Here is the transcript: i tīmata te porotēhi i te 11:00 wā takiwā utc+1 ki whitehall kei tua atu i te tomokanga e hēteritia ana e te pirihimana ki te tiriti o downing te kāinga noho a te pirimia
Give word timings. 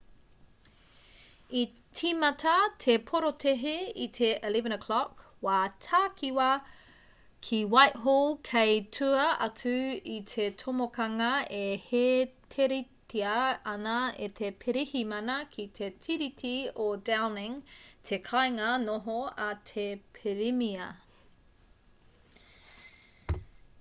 i 1.57 1.63
tīmata 1.97 2.53
te 2.83 2.93
porotēhi 3.09 3.73
i 4.05 4.07
te 4.17 4.29
11:00 4.51 5.25
wā 5.47 5.57
takiwā 5.85 6.47
utc+1 6.53 7.43
ki 7.47 7.59
whitehall 7.75 8.33
kei 8.49 8.79
tua 8.99 9.27
atu 9.49 9.73
i 10.15 10.17
te 10.33 10.47
tomokanga 10.63 11.29
e 11.59 11.61
hēteritia 11.83 13.35
ana 13.75 13.99
e 14.29 14.33
te 14.41 14.51
pirihimana 14.65 15.37
ki 15.55 15.67
te 15.81 15.91
tiriti 16.07 16.55
o 16.87 16.91
downing 17.11 17.63
te 18.09 18.23
kāinga 18.31 18.73
noho 18.89 19.19
a 19.53 19.53
te 19.73 19.87
pirimia 20.19 20.89